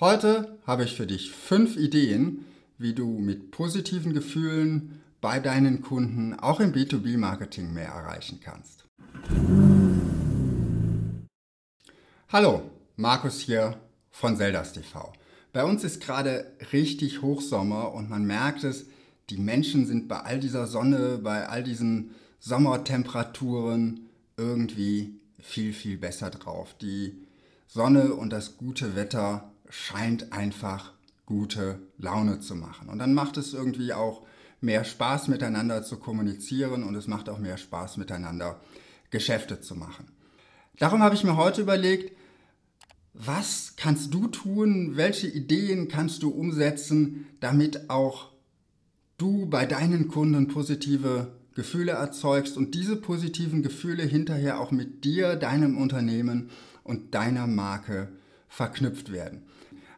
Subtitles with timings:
[0.00, 2.44] Heute habe ich für dich fünf Ideen,
[2.78, 8.84] wie du mit positiven Gefühlen bei deinen Kunden auch im B2B-Marketing mehr erreichen kannst.
[12.28, 12.62] Hallo,
[12.94, 13.76] Markus hier
[14.12, 15.12] von Zeldas TV.
[15.52, 18.86] Bei uns ist gerade richtig Hochsommer und man merkt es,
[19.30, 24.06] die Menschen sind bei all dieser Sonne, bei all diesen Sommertemperaturen
[24.36, 26.76] irgendwie viel, viel besser drauf.
[26.80, 27.26] Die
[27.66, 30.92] Sonne und das gute Wetter scheint einfach
[31.26, 32.88] gute Laune zu machen.
[32.88, 34.22] Und dann macht es irgendwie auch
[34.60, 38.60] mehr Spaß miteinander zu kommunizieren und es macht auch mehr Spaß miteinander
[39.10, 40.10] Geschäfte zu machen.
[40.78, 42.16] Darum habe ich mir heute überlegt,
[43.14, 48.30] was kannst du tun, welche Ideen kannst du umsetzen, damit auch
[49.16, 55.34] du bei deinen Kunden positive Gefühle erzeugst und diese positiven Gefühle hinterher auch mit dir,
[55.34, 56.50] deinem Unternehmen
[56.84, 58.08] und deiner Marke
[58.48, 59.42] verknüpft werden.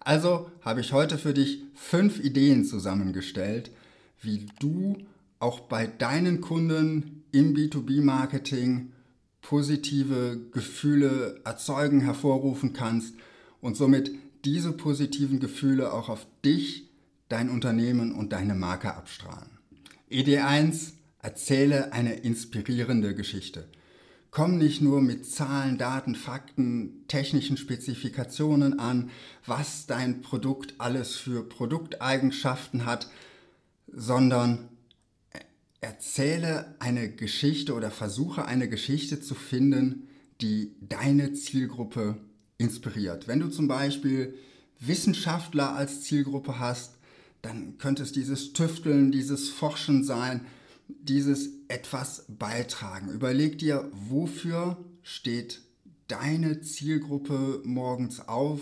[0.00, 3.70] Also habe ich heute für dich fünf Ideen zusammengestellt,
[4.22, 4.96] wie du
[5.38, 8.92] auch bei deinen Kunden im B2B-Marketing
[9.42, 13.14] positive Gefühle erzeugen, hervorrufen kannst
[13.60, 14.10] und somit
[14.44, 16.88] diese positiven Gefühle auch auf dich,
[17.28, 19.50] dein Unternehmen und deine Marke abstrahlen.
[20.08, 23.68] Idee 1, Erzähle eine inspirierende Geschichte.
[24.30, 29.10] Komm nicht nur mit Zahlen, Daten, Fakten, technischen Spezifikationen an,
[29.46, 33.08] was dein Produkt alles für Produkteigenschaften hat,
[33.90, 34.68] sondern
[35.80, 40.08] erzähle eine Geschichte oder versuche eine Geschichte zu finden,
[40.40, 42.16] die deine Zielgruppe
[42.58, 43.28] inspiriert.
[43.28, 44.34] Wenn du zum Beispiel
[44.80, 46.96] Wissenschaftler als Zielgruppe hast,
[47.42, 50.46] dann könnte es dieses Tüfteln, dieses Forschen sein,
[50.88, 53.10] dieses etwas beitragen.
[53.10, 55.62] Überleg dir, wofür steht
[56.08, 58.60] deine Zielgruppe morgens auf?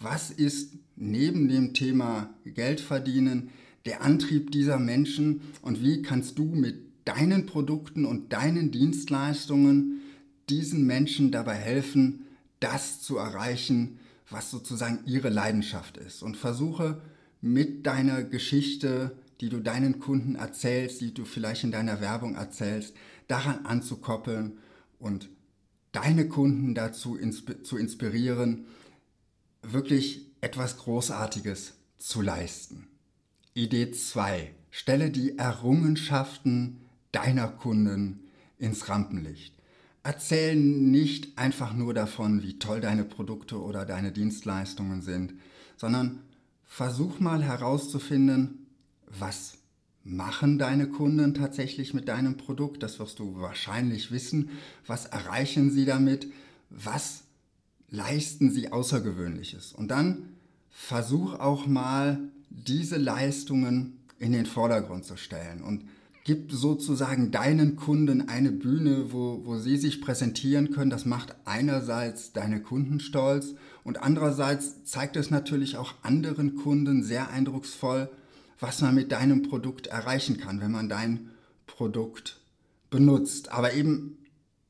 [0.00, 3.50] Was ist neben dem Thema Geld verdienen
[3.84, 10.02] der Antrieb dieser Menschen und wie kannst du mit deinen Produkten und deinen Dienstleistungen
[10.48, 12.26] diesen Menschen dabei helfen,
[12.60, 13.98] das zu erreichen,
[14.30, 16.22] was sozusagen ihre Leidenschaft ist.
[16.22, 17.00] Und versuche
[17.40, 22.94] mit deiner Geschichte die du deinen Kunden erzählst, die du vielleicht in deiner Werbung erzählst,
[23.28, 24.58] daran anzukoppeln
[24.98, 25.28] und
[25.92, 28.66] deine Kunden dazu insp zu inspirieren,
[29.62, 32.88] wirklich etwas Großartiges zu leisten.
[33.54, 34.54] Idee 2.
[34.70, 36.80] Stelle die Errungenschaften
[37.12, 38.20] deiner Kunden
[38.58, 39.54] ins Rampenlicht.
[40.02, 45.34] Erzähl nicht einfach nur davon, wie toll deine Produkte oder deine Dienstleistungen sind,
[45.76, 46.20] sondern
[46.64, 48.57] versuch mal herauszufinden,
[49.18, 49.58] was
[50.04, 52.82] machen deine Kunden tatsächlich mit deinem Produkt?
[52.82, 54.50] Das wirst du wahrscheinlich wissen.
[54.86, 56.26] Was erreichen sie damit?
[56.70, 57.24] Was
[57.90, 59.72] leisten sie Außergewöhnliches?
[59.72, 60.30] Und dann
[60.70, 62.20] versuch auch mal,
[62.50, 65.84] diese Leistungen in den Vordergrund zu stellen und
[66.24, 70.90] gib sozusagen deinen Kunden eine Bühne, wo, wo sie sich präsentieren können.
[70.90, 73.54] Das macht einerseits deine Kunden stolz
[73.84, 78.10] und andererseits zeigt es natürlich auch anderen Kunden sehr eindrucksvoll,
[78.60, 81.30] was man mit deinem Produkt erreichen kann, wenn man dein
[81.66, 82.40] Produkt
[82.90, 83.52] benutzt.
[83.52, 84.18] Aber eben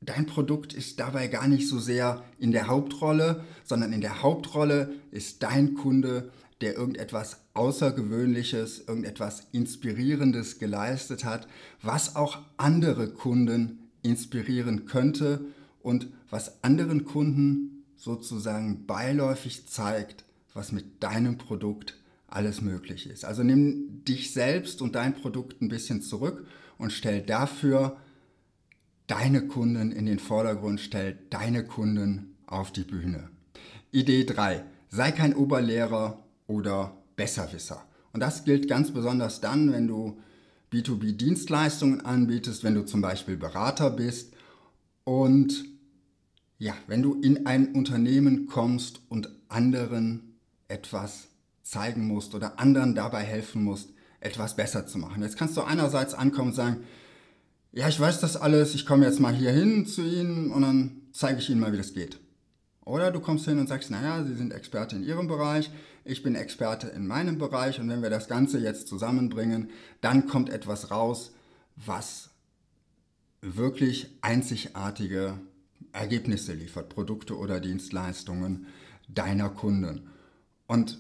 [0.01, 4.95] dein Produkt ist dabei gar nicht so sehr in der Hauptrolle, sondern in der Hauptrolle
[5.11, 11.47] ist dein Kunde, der irgendetwas Außergewöhnliches, irgendetwas Inspirierendes geleistet hat,
[11.83, 15.45] was auch andere Kunden inspirieren könnte
[15.83, 21.97] und was anderen Kunden sozusagen beiläufig zeigt, was mit deinem Produkt
[22.29, 23.25] alles möglich ist.
[23.25, 26.47] Also nimm dich selbst und dein Produkt ein bisschen zurück
[26.77, 27.97] und stell dafür
[29.07, 33.31] deine Kunden in den Vordergrund, stell deine Kunden auf die Bühne.
[33.91, 34.65] Idee 3.
[34.91, 37.85] Sei kein Oberlehrer oder Besserwisser.
[38.13, 40.21] Und das gilt ganz besonders dann, wenn du
[40.73, 44.35] B2B-Dienstleistungen anbietest, wenn du zum Beispiel Berater bist
[45.05, 45.65] und
[46.59, 51.29] ja, wenn du in ein Unternehmen kommst und anderen etwas
[51.69, 55.23] zeigen musst oder anderen dabei helfen musst, etwas besser zu machen.
[55.23, 56.79] Jetzt kannst du einerseits ankommen und sagen,
[57.73, 61.03] ja, ich weiß das alles, ich komme jetzt mal hier hin zu Ihnen und dann
[61.13, 62.19] zeige ich Ihnen mal, wie das geht.
[62.87, 65.71] Oder du kommst hin und sagst, naja, Sie sind Experte in Ihrem Bereich,
[66.05, 69.69] ich bin Experte in meinem Bereich und wenn wir das Ganze jetzt zusammenbringen,
[70.01, 71.33] dann kommt etwas raus,
[71.77, 72.31] was
[73.43, 75.35] wirklich einzigartige
[75.93, 78.67] Ergebnisse liefert, Produkte oder Dienstleistungen
[79.07, 80.09] deiner Kunden.
[80.67, 80.99] Und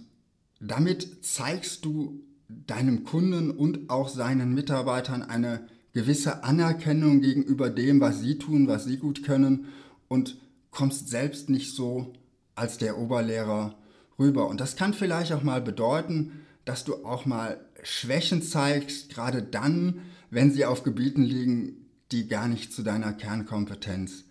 [0.60, 8.20] damit zeigst du deinem Kunden und auch seinen Mitarbeitern eine gewisse Anerkennung gegenüber dem, was
[8.20, 9.66] sie tun, was sie gut können
[10.08, 10.38] und
[10.70, 12.12] kommst selbst nicht so
[12.54, 13.76] als der Oberlehrer
[14.18, 14.48] rüber.
[14.48, 16.32] Und das kann vielleicht auch mal bedeuten,
[16.64, 20.00] dass du auch mal Schwächen zeigst, gerade dann,
[20.30, 24.24] wenn sie auf Gebieten liegen, die gar nicht zu deiner Kernkompetenz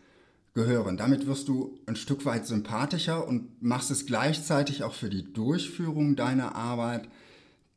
[0.58, 0.98] gehören.
[0.98, 6.16] Damit wirst du ein Stück weit sympathischer und machst es gleichzeitig auch für die Durchführung
[6.16, 7.08] deiner Arbeit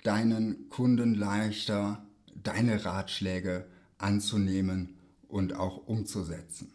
[0.03, 2.03] deinen Kunden leichter,
[2.43, 3.67] deine Ratschläge
[3.99, 4.95] anzunehmen
[5.29, 6.73] und auch umzusetzen.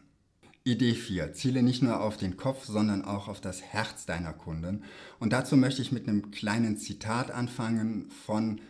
[0.63, 1.33] Idee 4.
[1.33, 4.83] Ziele nicht nur auf den Kopf, sondern auch auf das Herz deiner Kunden.
[5.19, 8.61] Und dazu möchte ich mit einem kleinen Zitat anfangen von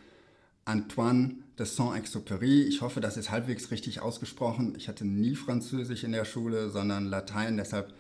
[0.64, 2.64] Antoine de Saint-Exupéry.
[2.68, 4.74] Ich hoffe, das ist halbwegs richtig ausgesprochen.
[4.78, 7.94] Ich hatte nie Französisch in der Schule, sondern Latein, deshalb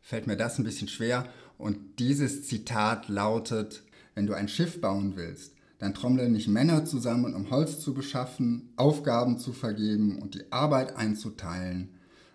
[0.00, 1.28] fällt mir das ein bisschen schwer.
[1.58, 3.82] Und dieses Zitat lautet,
[4.14, 8.72] wenn du ein Schiff bauen willst, dann trommle nicht Männer zusammen, um Holz zu beschaffen,
[8.76, 11.88] Aufgaben zu vergeben und die Arbeit einzuteilen,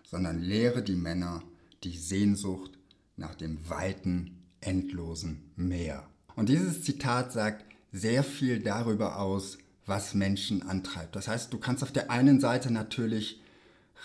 [0.04, 1.42] sondern lehre die Männer
[1.82, 2.78] die Sehnsucht
[3.16, 6.06] nach dem weiten, endlosen Meer.
[6.36, 11.16] Und dieses Zitat sagt sehr viel darüber aus, was Menschen antreibt.
[11.16, 13.42] Das heißt, du kannst auf der einen Seite natürlich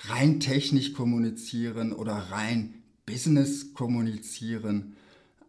[0.07, 2.75] rein technisch kommunizieren oder rein
[3.06, 4.95] Business kommunizieren,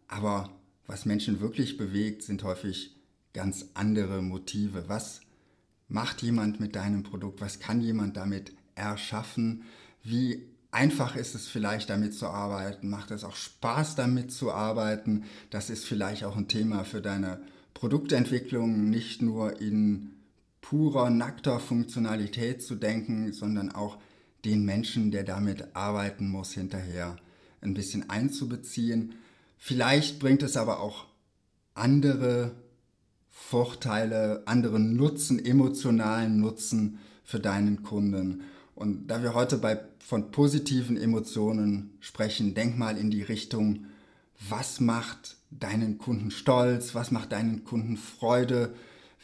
[0.07, 0.49] aber
[0.87, 2.95] was Menschen wirklich bewegt, sind häufig
[3.33, 4.87] ganz andere Motive.
[4.87, 5.21] Was
[5.87, 7.41] macht jemand mit deinem Produkt?
[7.41, 9.63] Was kann jemand damit erschaffen?
[10.03, 12.89] Wie einfach ist es vielleicht damit zu arbeiten?
[12.89, 15.23] Macht es auch Spaß damit zu arbeiten?
[15.49, 17.41] Das ist vielleicht auch ein Thema für deine
[17.73, 20.14] Produktentwicklung, nicht nur in
[20.69, 23.99] purer, nackter Funktionalität zu denken, sondern auch
[24.45, 27.17] den Menschen, der damit arbeiten muss, hinterher
[27.61, 29.13] ein bisschen einzubeziehen.
[29.59, 31.05] Vielleicht bringt es aber auch
[31.75, 32.55] andere
[33.29, 38.41] Vorteile, andere Nutzen, emotionalen Nutzen für deinen Kunden.
[38.73, 43.85] Und da wir heute bei, von positiven Emotionen sprechen, denk mal in die Richtung,
[44.49, 48.73] was macht deinen Kunden stolz, was macht deinen Kunden Freude,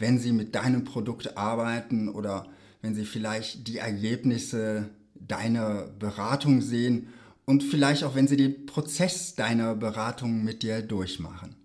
[0.02, 2.48] wenn sie mit deinem Produkt arbeiten oder
[2.82, 7.08] wenn sie vielleicht die Ergebnisse deiner Beratung sehen
[7.46, 11.56] und vielleicht auch wenn sie den Prozess deiner Beratung mit dir durchmachen.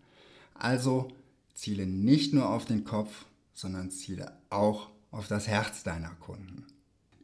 [0.54, 1.08] Also
[1.54, 3.24] ziele nicht nur auf den Kopf,
[3.54, 6.66] sondern ziele auch auf das Herz deiner Kunden.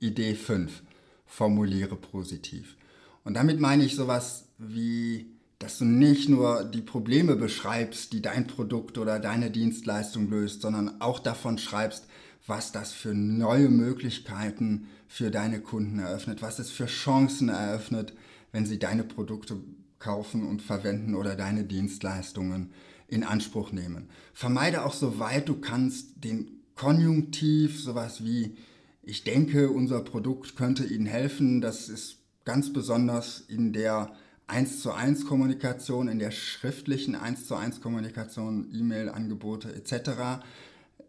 [0.00, 0.82] Idee 5.
[1.26, 2.76] Formuliere positiv.
[3.24, 5.26] Und damit meine ich sowas wie
[5.62, 11.00] dass du nicht nur die Probleme beschreibst, die dein Produkt oder deine Dienstleistung löst, sondern
[11.00, 12.06] auch davon schreibst,
[12.46, 18.12] was das für neue Möglichkeiten für deine Kunden eröffnet, was es für Chancen eröffnet,
[18.50, 19.56] wenn sie deine Produkte
[20.00, 22.72] kaufen und verwenden oder deine Dienstleistungen
[23.06, 24.08] in Anspruch nehmen.
[24.32, 28.56] Vermeide auch soweit du kannst den Konjunktiv, sowas wie
[29.04, 31.60] ich denke, unser Produkt könnte Ihnen helfen.
[31.60, 34.12] Das ist ganz besonders in der
[34.52, 40.44] 1 zu 1 Kommunikation, in der schriftlichen 1 zu 1 Kommunikation, E-Mail-Angebote etc.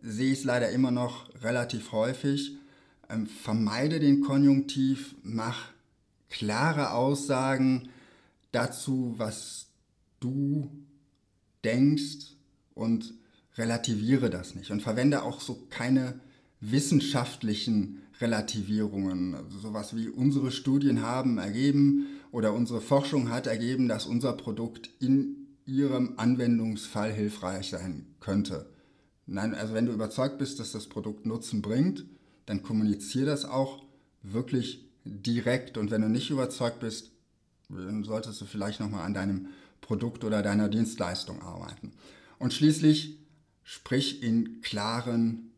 [0.02, 2.56] sehe ich es leider immer noch relativ häufig.
[3.10, 5.72] Ähm, vermeide den Konjunktiv, mach
[6.30, 7.90] klare Aussagen
[8.54, 9.66] dazu, was
[10.22, 10.72] du
[11.66, 12.38] denkst
[12.76, 13.14] und
[13.58, 14.72] relativiere das nicht.
[14.72, 16.22] Und verwende auch so keine
[16.62, 19.36] wissenschaftlichen Relativierungen.
[19.36, 24.90] Also sowas wie unsere Studien haben ergeben oder unsere Forschung hat ergeben, dass unser Produkt
[25.00, 28.72] in ihrem Anwendungsfall hilfreich sein könnte.
[29.28, 32.06] Nein, also wenn du überzeugt bist, dass das Produkt Nutzen bringt,
[32.48, 33.84] dann kommuniziere das auch
[34.24, 35.78] wirklich direkt.
[35.78, 37.12] Und wenn du nicht überzeugt bist,
[37.70, 39.50] dann solltest du vielleicht nochmal an deinem
[39.80, 41.92] Produkt oder deiner Dienstleistung arbeiten.
[42.40, 43.20] Und schließlich
[43.62, 45.52] sprich in klaren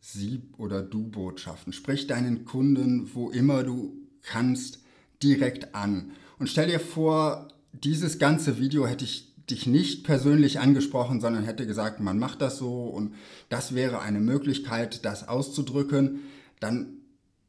[0.00, 1.72] Sieb- oder Du-Botschaften.
[1.72, 4.80] Sprich deinen Kunden, wo immer du kannst,
[5.22, 6.12] direkt an.
[6.38, 11.66] Und stell dir vor, dieses ganze Video hätte ich dich nicht persönlich angesprochen, sondern hätte
[11.66, 13.14] gesagt, man macht das so und
[13.48, 16.20] das wäre eine Möglichkeit, das auszudrücken,
[16.60, 16.98] dann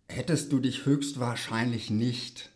[0.07, 2.51] hättest du dich höchstwahrscheinlich nicht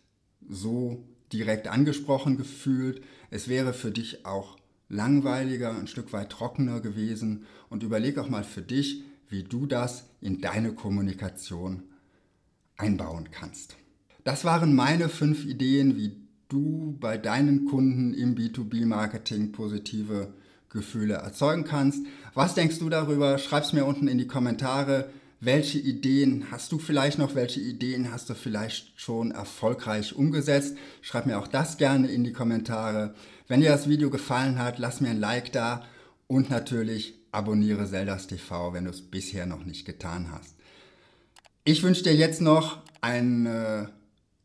[0.48, 3.02] so direkt angesprochen gefühlt.
[3.30, 4.56] Es wäre für dich auch
[4.88, 7.46] langweiliger, ein Stück weit trockener gewesen.
[7.68, 11.82] Und überleg auch mal für dich, wie du das in deine Kommunikation
[12.76, 13.76] einbauen kannst.
[14.24, 16.16] Das waren meine fünf Ideen, wie
[16.48, 20.32] du bei deinen Kunden im B2B-Marketing positive
[20.70, 22.06] Gefühle erzeugen kannst.
[22.32, 23.36] Was denkst du darüber?
[23.36, 25.10] Schreib es mir unten in die Kommentare.
[25.40, 27.34] Welche Ideen hast du vielleicht noch?
[27.34, 30.74] Welche Ideen hast du vielleicht schon erfolgreich umgesetzt?
[31.02, 33.14] Schreib mir auch das gerne in die Kommentare.
[33.46, 35.84] Wenn dir das Video gefallen hat, lass mir ein Like da
[36.28, 40.54] und natürlich abonniere Zeldas TV, wenn du es bisher noch nicht getan hast.
[41.64, 43.92] Ich wünsche dir jetzt noch eine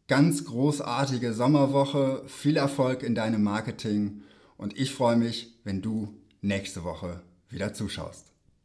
[0.10, 4.24] ganz großartige Sommerwoche, viel Erfolg in deinem Marketing
[4.58, 8.29] und ich freue mich, wenn du nächste Woche wieder zuschaust.